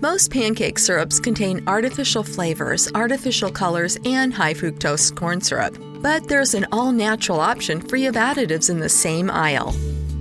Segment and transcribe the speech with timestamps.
[0.00, 5.76] Most pancake syrups contain artificial flavors, artificial colors, and high fructose corn syrup.
[6.00, 9.74] But there's an all natural option free of additives in the same aisle.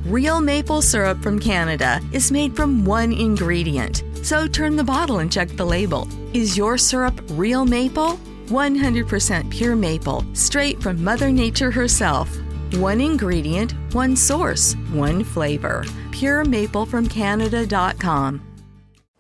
[0.06, 4.02] Real maple syrup from Canada is made from one ingredient.
[4.24, 6.08] So turn the bottle and check the label.
[6.34, 8.18] Is your syrup real maple?
[8.48, 12.36] 100% pure maple, straight from Mother Nature herself.
[12.78, 15.84] One ingredient, one source, one flavor.
[16.14, 18.47] PureMapleFromCanada.com.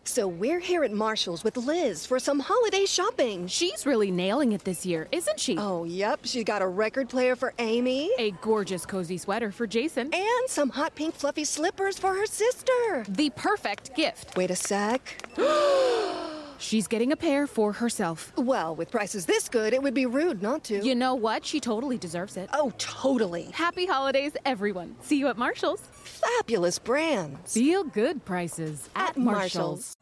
[0.08, 3.46] So we're here at Marshall's with Liz for some holiday shopping.
[3.48, 5.58] She's really nailing it this year, isn't she?
[5.58, 6.22] Oh, yep.
[6.24, 8.10] She's got a record player for Amy.
[8.18, 10.10] A gorgeous cozy sweater for Jason.
[10.14, 13.06] And some hot pink fluffy slippers for her sister.
[13.10, 14.38] The perfect gift.
[14.38, 15.30] Wait a sec.
[16.58, 18.34] She's getting a pair for herself.
[18.36, 20.84] Well, with prices this good, it would be rude not to.
[20.84, 21.46] You know what?
[21.46, 22.50] She totally deserves it.
[22.54, 23.44] Oh, totally.
[23.54, 24.96] Happy holidays, everyone.
[25.02, 25.82] See you at Marshall's.
[25.82, 27.54] Fabulous brands.
[27.54, 29.96] Feel good prices at, At Marshall's.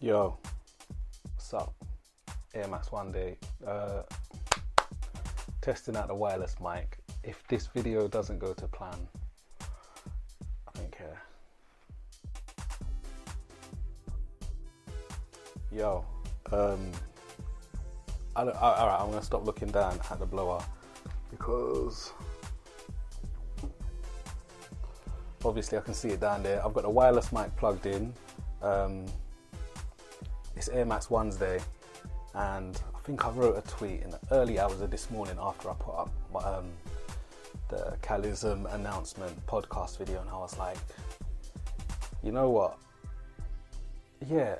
[0.00, 0.36] Yo,
[1.34, 1.74] what's up?
[2.54, 3.36] Air Max One Day.
[3.66, 4.02] Uh,
[5.60, 6.98] testing out the wireless mic.
[7.22, 9.08] If this video doesn't go to plan,
[9.60, 9.66] I
[10.74, 11.22] don't care.
[15.74, 16.04] Yo,
[16.52, 16.92] um,
[18.36, 20.62] I don't, all right, I'm gonna stop looking down at the blower
[21.30, 22.12] because
[25.42, 26.62] obviously I can see it down there.
[26.62, 28.12] I've got the wireless mic plugged in.
[28.60, 29.06] Um,
[30.56, 31.58] it's Air Max Wednesday,
[32.34, 35.70] and I think I wrote a tweet in the early hours of this morning after
[35.70, 36.66] I put up my, um,
[37.70, 40.76] the Calism announcement podcast video, and I was like,
[42.22, 42.78] you know what?
[44.28, 44.56] Yeah,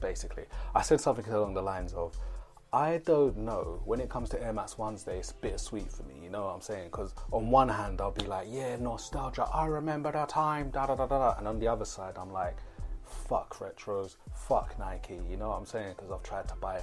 [0.00, 0.44] basically,
[0.74, 2.16] I said something along the lines of,
[2.72, 3.80] I don't know.
[3.84, 6.14] When it comes to Air Max Wednesday, it's bittersweet for me.
[6.22, 6.86] You know what I'm saying?
[6.86, 9.44] Because on one hand, I'll be like, yeah, nostalgia.
[9.44, 10.70] I remember that time.
[10.70, 11.38] Da da da da da.
[11.38, 12.56] And on the other side, I'm like,
[13.04, 15.20] fuck retros, fuck Nike.
[15.30, 15.94] You know what I'm saying?
[15.96, 16.82] Because I've tried to buy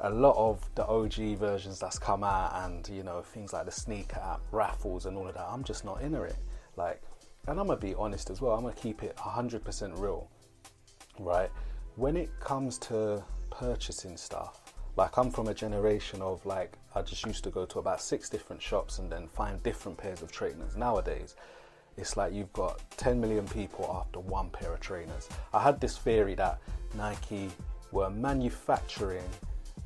[0.00, 3.70] a lot of the OG versions that's come out, and you know things like the
[3.70, 5.46] sneaker app, raffles, and all of that.
[5.48, 6.36] I'm just not into it.
[6.76, 7.00] Like,
[7.46, 8.54] and I'm gonna be honest as well.
[8.54, 10.28] I'm gonna keep it 100% real,
[11.18, 11.50] right?
[11.96, 17.24] When it comes to purchasing stuff, like I'm from a generation of like I just
[17.24, 20.76] used to go to about six different shops and then find different pairs of trainers.
[20.76, 21.36] Nowadays,
[21.96, 25.28] it's like you've got 10 million people after one pair of trainers.
[25.52, 26.58] I had this theory that
[26.96, 27.48] Nike
[27.92, 29.28] were manufacturing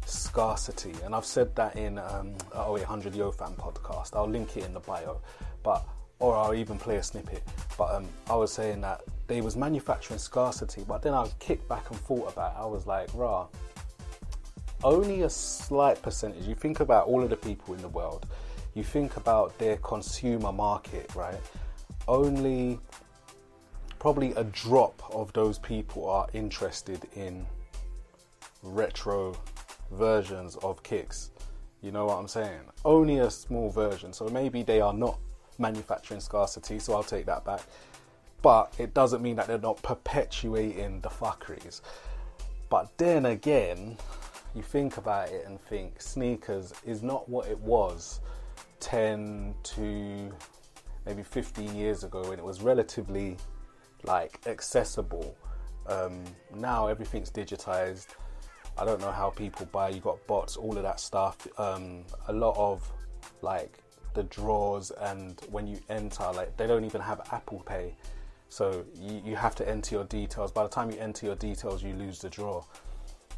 [0.06, 4.16] scarcity, and I've said that in um, a 0800 YoFam podcast.
[4.16, 5.20] I'll link it in the bio,
[5.62, 5.86] but
[6.20, 7.42] or I'll even play a snippet.
[7.76, 11.90] But um, I was saying that they was manufacturing scarcity, but then I kicked back
[11.90, 12.56] and thought about.
[12.56, 12.62] It.
[12.62, 13.46] I was like, rah,
[14.82, 16.46] only a slight percentage.
[16.46, 18.26] You think about all of the people in the world.
[18.74, 21.38] You think about their consumer market, right?
[22.08, 22.80] Only
[23.98, 27.44] probably a drop of those people are interested in
[28.62, 29.36] retro
[29.92, 31.30] versions of kicks.
[31.82, 32.60] You know what I'm saying?
[32.84, 34.12] Only a small version.
[34.12, 35.18] So maybe they are not
[35.58, 37.60] manufacturing scarcity, so I'll take that back.
[38.40, 41.80] But it doesn't mean that they're not perpetuating the fuckeries.
[42.68, 43.96] But then again,
[44.54, 48.20] you think about it and think sneakers is not what it was
[48.80, 50.32] 10 to
[51.06, 53.36] maybe 15 years ago when it was relatively
[54.04, 55.36] like accessible.
[55.86, 56.24] Um,
[56.54, 58.08] now everything's digitized.
[58.76, 59.88] I don't know how people buy.
[59.88, 61.46] You got bots, all of that stuff.
[61.58, 62.88] Um, a lot of
[63.42, 63.78] like
[64.14, 67.94] the drawers and when you enter, like they don't even have Apple Pay,
[68.48, 70.52] so you, you have to enter your details.
[70.52, 72.64] By the time you enter your details, you lose the draw.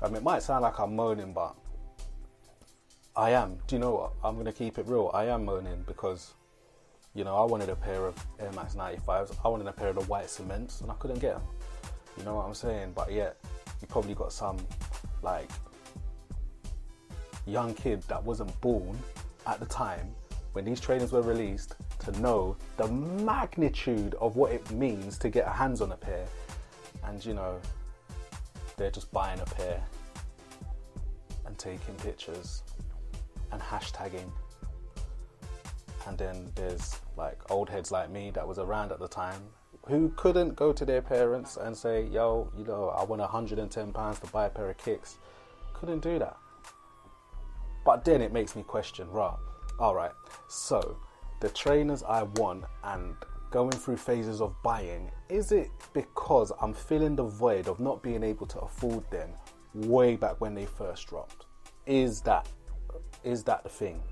[0.02, 1.54] Mean, it might sound like I'm moaning, but
[3.14, 3.58] I am.
[3.66, 4.12] Do you know what?
[4.24, 5.10] I'm gonna keep it real.
[5.12, 6.32] I am moaning because
[7.14, 9.36] you know I wanted a pair of Air Max 95s.
[9.44, 11.42] I wanted a pair of the white cements, and I couldn't get them.
[12.16, 12.92] You know what I'm saying?
[12.94, 13.36] But yet,
[13.80, 14.56] you probably got some
[15.22, 15.50] like
[17.46, 18.98] young kid that wasn't born
[19.46, 20.14] at the time
[20.52, 25.46] when these trainers were released to know the magnitude of what it means to get
[25.46, 26.26] a hands on a pair
[27.04, 27.60] and you know
[28.76, 29.82] they're just buying a pair
[31.46, 32.62] and taking pictures
[33.52, 34.30] and hashtagging
[36.06, 39.42] and then there's like old heads like me that was around at the time
[39.86, 44.20] who couldn't go to their parents and say, yo, you know, I want 110 pounds
[44.20, 45.18] to buy a pair of kicks.
[45.72, 46.36] Couldn't do that.
[47.84, 49.36] But then it makes me question, right,
[49.80, 50.12] all right,
[50.48, 50.98] so
[51.40, 53.14] the trainers I want and
[53.50, 58.22] going through phases of buying, is it because I'm filling the void of not being
[58.22, 59.30] able to afford them
[59.74, 61.46] way back when they first dropped?
[61.86, 62.46] Is that
[63.24, 64.02] is that the thing?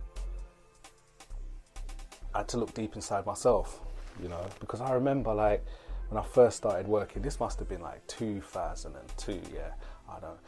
[2.35, 3.81] I had to look deep inside myself,
[4.23, 5.65] you know, because I remember like
[6.09, 7.23] when I first started working.
[7.23, 9.73] This must have been like 2002, yeah,
[10.09, 10.39] I don't.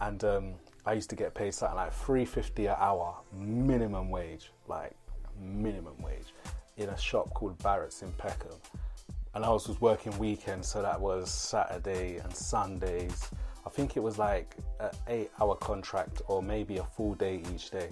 [0.00, 0.54] And um,
[0.86, 4.96] I used to get paid something like 350 an hour minimum wage, like
[5.40, 6.34] minimum wage,
[6.76, 8.56] in a shop called Barrett's in Peckham.
[9.34, 13.30] And I was, was working weekends, so that was Saturday and Sundays.
[13.64, 17.70] I think it was like an eight hour contract or maybe a full day each
[17.70, 17.90] day.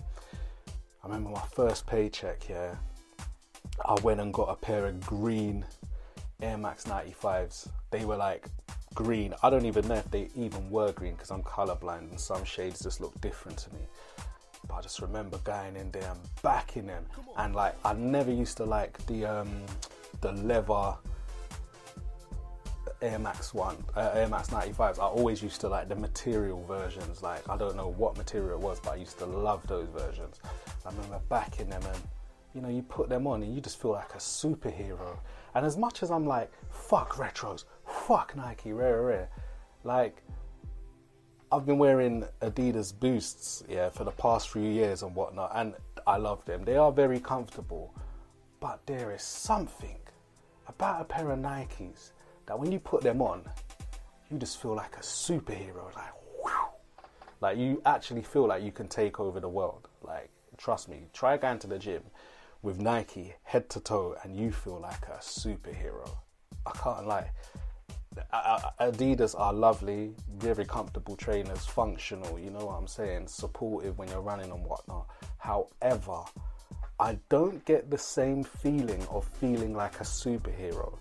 [0.68, 2.74] I remember my first paycheck, yeah,
[3.84, 5.64] I went and got a pair of green
[6.40, 7.68] Air Max 95s.
[7.90, 8.48] They were like
[8.98, 9.32] green.
[9.44, 12.80] I don't even know if they even were green because I'm colorblind and some shades
[12.80, 13.82] just look different to me.
[14.66, 17.06] But I just remember going in there and backing them,
[17.36, 19.62] and like I never used to like the um,
[20.20, 20.96] the leather
[23.00, 24.98] Air Max one, uh, Air Max 95s.
[24.98, 27.22] I always used to like the material versions.
[27.22, 30.40] Like I don't know what material it was, but I used to love those versions.
[30.84, 32.02] I remember backing them and
[32.54, 35.18] you know, you put them on and you just feel like a superhero.
[35.54, 37.64] And as much as I'm like, fuck retros,
[38.08, 39.28] fuck Nike, rare, rare,
[39.84, 40.22] like,
[41.52, 45.74] I've been wearing Adidas Boosts, yeah, for the past few years and whatnot, and
[46.06, 46.64] I love them.
[46.64, 47.94] They are very comfortable,
[48.60, 49.98] but there is something
[50.68, 52.12] about a pair of Nikes
[52.46, 53.42] that when you put them on,
[54.30, 56.68] you just feel like a superhero, like, whew.
[57.42, 59.86] like you actually feel like you can take over the world.
[60.00, 62.04] Like, trust me, try going to the gym
[62.62, 66.08] with Nike head to toe and you feel like a superhero.
[66.64, 67.32] I can't lie.
[68.80, 74.20] Adidas are lovely, very comfortable trainers, functional, you know what I'm saying, supportive when you're
[74.20, 75.06] running and whatnot.
[75.38, 76.24] However,
[76.98, 80.98] I don't get the same feeling of feeling like a superhero.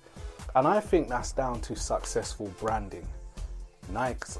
[0.56, 3.07] And I think that's down to successful branding.
[3.89, 4.38] Nike's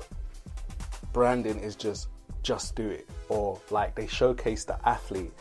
[1.13, 2.09] branding is just
[2.43, 5.33] just do it or like they showcase the athlete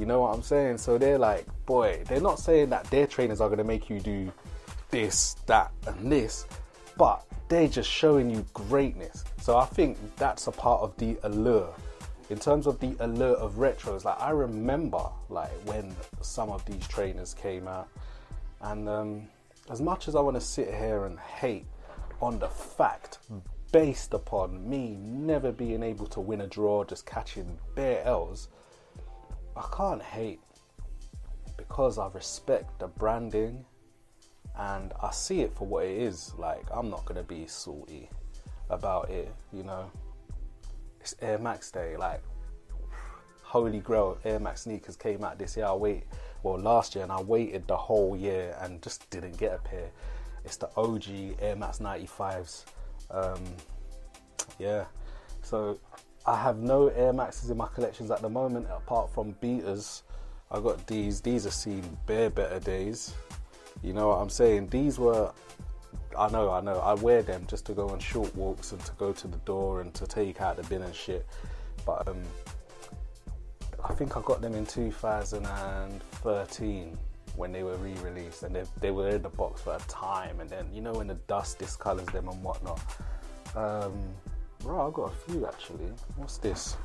[0.00, 0.78] you know what I'm saying?
[0.78, 4.00] So they're like, boy, they're not saying that their trainers are going to make you
[4.00, 4.32] do
[4.90, 6.46] this, that, and this,
[7.00, 9.24] but they're just showing you greatness.
[9.40, 11.72] So I think that's a part of the allure.
[12.28, 16.86] In terms of the allure of retros, like I remember like when some of these
[16.88, 17.88] trainers came out,
[18.60, 19.22] and um,
[19.70, 21.64] as much as I want to sit here and hate
[22.20, 23.16] on the fact
[23.72, 28.48] based upon me never being able to win a draw, just catching bare L's,
[29.56, 30.40] I can't hate
[31.56, 33.64] because I respect the branding
[34.58, 36.32] and I see it for what it is.
[36.38, 38.08] Like, I'm not gonna be salty
[38.68, 39.90] about it, you know.
[41.00, 42.22] It's Air Max Day, like,
[43.42, 45.66] holy grail Air Max sneakers came out this year.
[45.66, 46.04] I wait,
[46.42, 49.90] well, last year, and I waited the whole year and just didn't get a pair.
[50.44, 52.64] It's the OG Air Max 95s.
[53.10, 53.42] Um,
[54.58, 54.84] yeah,
[55.42, 55.78] so
[56.26, 60.02] I have no Air Maxes in my collections at the moment, apart from beaters.
[60.50, 61.20] I got these.
[61.20, 63.14] These are seen bare better days.
[63.82, 64.68] You know what I'm saying?
[64.68, 65.30] These were.
[66.18, 66.80] I know, I know.
[66.80, 69.80] I wear them just to go on short walks and to go to the door
[69.80, 71.24] and to take out the bin and shit.
[71.86, 72.20] But um,
[73.84, 76.98] I think I got them in 2013
[77.36, 80.40] when they were re-released, and they, they were in the box for a time.
[80.40, 82.80] And then you know when the dust discolors them and whatnot.
[83.54, 83.94] Um,
[84.62, 85.86] Bro, I've got a few actually.
[86.16, 86.76] What's this?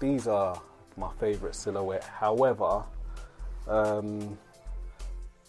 [0.00, 0.60] These are
[0.96, 2.04] my favourite silhouette.
[2.04, 2.82] However,
[3.70, 4.38] um,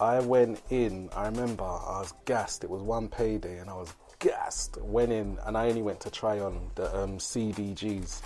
[0.00, 2.64] I went in, I remember I was gassed.
[2.64, 4.78] It was one payday and I was gassed.
[4.80, 8.20] Went in and I only went to try on the um, CDGs,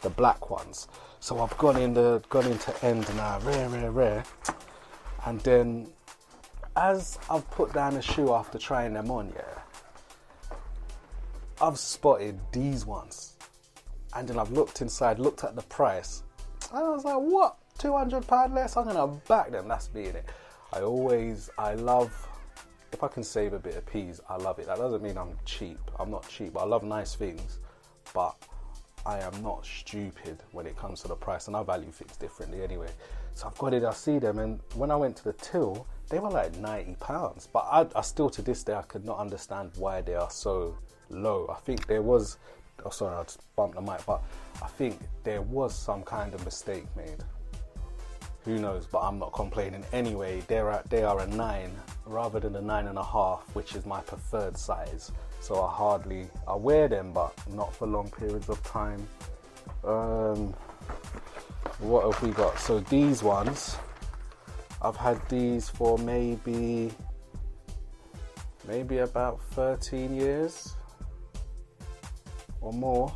[0.00, 0.88] the black ones.
[1.20, 4.24] So I've gone in the gone into end now, rare, rare, rare.
[5.24, 5.88] And then
[6.76, 9.60] as I've put down a shoe after trying them on, yeah,
[11.62, 13.36] I've spotted these ones.
[14.14, 16.22] And then I've looked inside, looked at the price.
[16.72, 17.56] And I was like, what?
[17.78, 18.76] £200 less?
[18.76, 19.68] I'm to back them.
[19.68, 20.28] That's being it.
[20.72, 22.12] I always, I love,
[22.92, 24.66] if I can save a bit of peas, I love it.
[24.66, 25.78] That doesn't mean I'm cheap.
[25.98, 26.56] I'm not cheap.
[26.56, 27.58] I love nice things.
[28.12, 28.34] But
[29.06, 31.46] I am not stupid when it comes to the price.
[31.48, 32.88] And I value things differently anyway.
[33.34, 34.38] So I've got it, I see them.
[34.38, 37.48] And when I went to the till, they were like £90.
[37.52, 40.76] But I, I still, to this day, I could not understand why they are so
[41.10, 41.48] low.
[41.50, 42.38] I think there was,
[42.84, 44.22] oh sorry, I just bumped the mic, but
[44.62, 47.22] I think there was some kind of mistake made.
[48.44, 48.86] Who knows?
[48.86, 50.42] But I'm not complaining anyway.
[50.46, 51.74] They're at, they are a nine
[52.04, 55.10] rather than a nine and a half, which is my preferred size.
[55.40, 59.06] So I hardly I wear them, but not for long periods of time.
[59.82, 60.54] Um,
[61.78, 62.58] what have we got?
[62.58, 63.76] So these ones,
[64.82, 66.92] I've had these for maybe
[68.66, 70.74] maybe about 13 years
[72.60, 73.14] or more.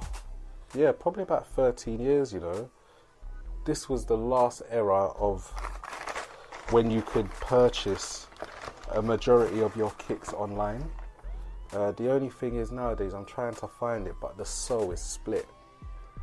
[0.75, 2.71] Yeah, probably about 13 years, you know.
[3.69, 5.47] This was the last era of
[6.71, 8.27] when you could purchase
[8.93, 10.83] a majority of your kicks online.
[11.75, 15.03] Uh, the only thing is nowadays I'm trying to find it, but the sole is
[15.03, 15.47] split.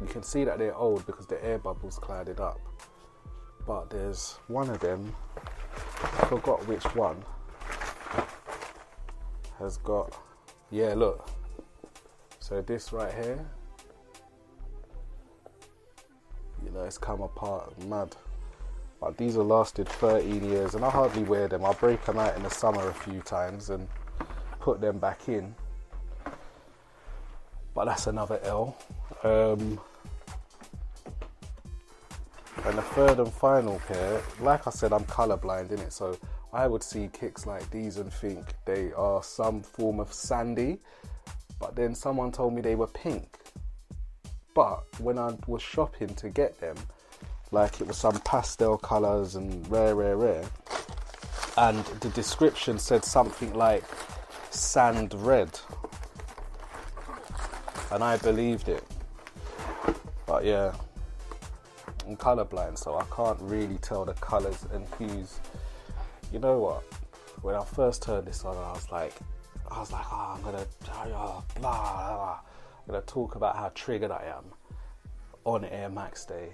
[0.01, 2.59] You can see that they're old because the air bubbles clouded up.
[3.67, 7.23] But there's one of them, I forgot which one,
[9.59, 10.17] has got,
[10.71, 11.29] yeah, look.
[12.39, 13.45] So this right here,
[16.75, 18.15] know, it's come apart mad.
[19.01, 21.65] But these have lasted 13 years and I hardly wear them.
[21.65, 23.87] I break them out in the summer a few times and
[24.59, 25.55] put them back in.
[27.73, 28.77] But that's another L.
[29.23, 29.79] Um,
[32.63, 36.17] and the third and final pair, like I said, I'm colorblind in it, so
[36.53, 40.79] I would see kicks like these and think they are some form of sandy.
[41.59, 43.37] But then someone told me they were pink.
[44.55, 46.77] But when I was shopping to get them,
[47.51, 50.45] like it was some pastel colors and rare, rare, rare,
[51.57, 53.83] and the description said something like
[54.51, 55.59] sand red,
[57.91, 58.83] and I believed it.
[60.25, 60.73] But yeah,
[62.07, 65.41] I'm colorblind, so I can't really tell the colors and hues.
[66.31, 66.81] You know what?
[67.41, 69.13] When I first heard this song, I was like,
[69.69, 70.65] I was like, oh, I'm gonna,
[71.13, 72.39] oh, blah, blah,
[72.85, 74.43] I'm gonna talk about how triggered I am
[75.43, 76.49] on Air Max Day.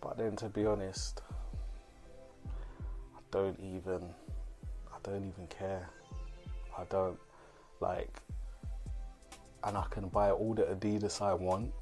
[0.00, 1.20] But then, to be honest,
[2.46, 4.02] I don't even,
[4.88, 5.88] I don't even care.
[6.78, 7.18] I don't
[7.80, 8.16] like,
[9.64, 11.72] and I can buy all the Adidas I want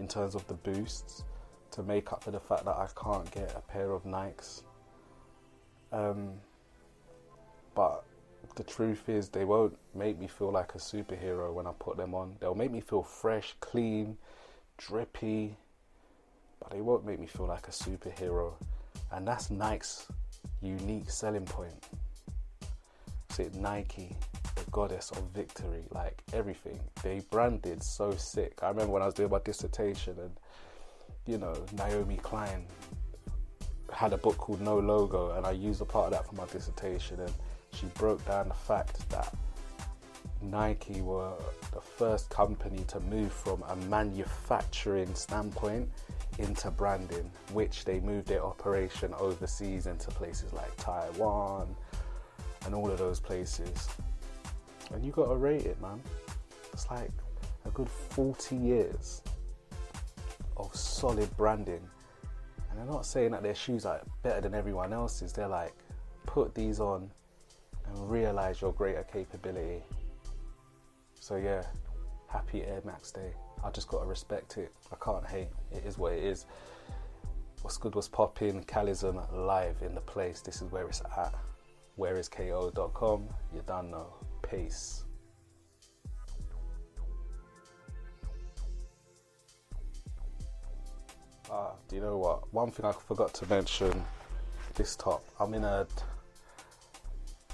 [0.00, 1.24] in terms of the boosts
[1.70, 4.64] to make up for the fact that I can't get a pair of Nikes.
[5.92, 6.32] Um,
[7.74, 8.04] but
[8.54, 12.14] the truth is, they won't make me feel like a superhero when I put them
[12.14, 12.36] on.
[12.40, 14.16] They'll make me feel fresh, clean,
[14.76, 15.56] drippy,
[16.60, 18.52] but they won't make me feel like a superhero.
[19.12, 20.06] And that's Nike's
[20.62, 21.84] unique selling point.
[23.30, 24.16] See, Nike,
[24.56, 26.80] the goddess of victory, like everything.
[27.02, 28.58] They branded so sick.
[28.62, 30.32] I remember when I was doing my dissertation and
[31.26, 32.66] you know, Naomi Klein
[33.92, 36.46] had a book called No Logo, and I used a part of that for my
[36.46, 37.20] dissertation.
[37.20, 37.32] And
[37.80, 39.34] she broke down the fact that
[40.42, 41.32] Nike were
[41.72, 45.88] the first company to move from a manufacturing standpoint
[46.38, 51.74] into branding, which they moved their operation overseas into places like Taiwan
[52.66, 53.88] and all of those places.
[54.92, 56.00] And you gotta rate it, man.
[56.72, 57.10] It's like
[57.64, 59.22] a good 40 years
[60.56, 61.86] of solid branding.
[62.70, 65.32] And they're not saying that their shoes are better than everyone else's.
[65.32, 65.74] They're like,
[66.26, 67.10] put these on
[67.94, 69.82] and realize your greater capability.
[71.18, 71.62] So yeah,
[72.28, 73.32] happy Air Max Day.
[73.62, 74.72] I just gotta respect it.
[74.92, 75.48] I can't hate.
[75.70, 76.46] It is what it is.
[77.62, 78.64] What's good was popping.
[78.64, 80.40] Calism live in the place.
[80.40, 81.34] This is where it's at.
[81.96, 83.28] Where is ko.com?
[83.54, 84.14] You don't know.
[84.48, 85.04] Peace.
[91.50, 92.52] Ah, do you know what?
[92.54, 94.04] One thing I forgot to mention.
[94.74, 95.22] This top.
[95.38, 95.86] I'm in a.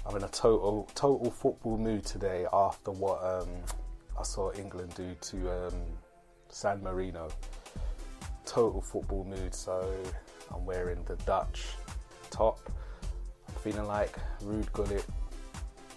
[0.07, 3.49] I'm in a total total football mood today after what um,
[4.17, 5.73] I saw England do to um,
[6.47, 7.27] San Marino.
[8.45, 9.53] Total football mood.
[9.53, 9.93] So
[10.53, 11.65] I'm wearing the Dutch
[12.29, 12.57] top.
[13.49, 15.05] I'm feeling like Ruud Gullit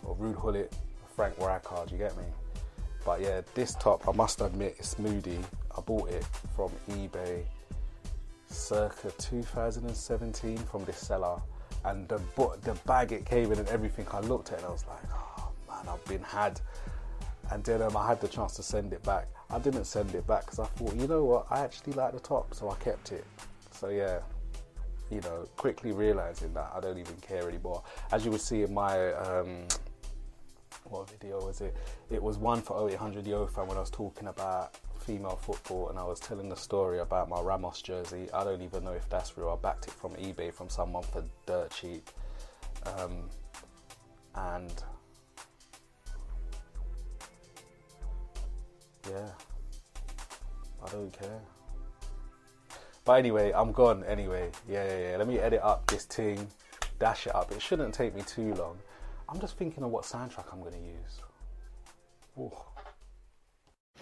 [0.02, 0.74] or Ruud Gullit,
[1.14, 1.92] Frank Rijkaard.
[1.92, 2.24] You get me?
[3.04, 5.38] But yeah, this top I must admit it's moody.
[5.76, 6.26] I bought it
[6.56, 7.44] from eBay
[8.48, 11.40] circa 2017 from this seller,
[11.84, 12.20] and the
[12.62, 14.06] the bag it came in and everything.
[14.12, 16.60] I looked at it and I was like, oh man, I've been had.
[17.50, 19.26] And then um, I had the chance to send it back.
[19.50, 22.20] I didn't send it back because I thought, you know what, I actually like the
[22.20, 23.24] top, so I kept it.
[23.72, 24.20] So yeah,
[25.10, 27.82] you know, quickly realizing that I don't even care anymore.
[28.12, 29.66] As you would see in my um,
[30.84, 31.74] what video was it?
[32.10, 36.04] It was one for 0800 YoFam when I was talking about female football and I
[36.04, 38.28] was telling the story about my Ramos jersey.
[38.32, 39.50] I don't even know if that's real.
[39.50, 42.08] I backed it from eBay from someone for dirt cheap.
[42.86, 43.28] Um,
[44.34, 44.82] and
[49.08, 49.28] yeah,
[50.84, 51.40] I don't care.
[53.04, 54.50] But anyway, I'm gone anyway.
[54.68, 55.16] Yeah, yeah, yeah.
[55.16, 56.46] Let me edit up this thing,
[56.98, 57.50] dash it up.
[57.50, 58.78] It shouldn't take me too long.
[59.28, 61.20] I'm just thinking of what soundtrack I'm going to use.
[62.38, 62.52] Ooh.